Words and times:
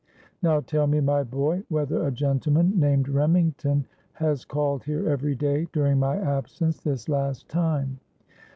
Now, 0.41 0.61
tell 0.61 0.87
me, 0.87 0.99
my 0.99 1.21
boy, 1.21 1.61
whether 1.69 2.07
a 2.07 2.11
gentleman 2.11 2.79
named 2.79 3.07
Remington 3.07 3.85
has 4.13 4.45
called 4.45 4.83
here 4.83 5.07
every 5.07 5.35
day 5.35 5.67
during 5.73 5.99
my 5.99 6.17
absence 6.17 6.79
this 6.81 7.07
last 7.07 7.47
time?' 7.49 7.99